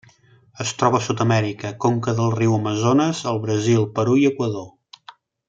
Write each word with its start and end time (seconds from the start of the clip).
Es 0.63 0.69
troba 0.77 1.01
a 1.01 1.05
Sud-amèrica: 1.07 1.71
conca 1.85 2.15
del 2.21 2.33
riu 2.39 2.55
Amazones 2.57 3.21
al 3.33 3.39
Brasil, 3.45 3.87
Perú 4.01 4.17
i 4.23 4.27
Equador. 4.33 4.69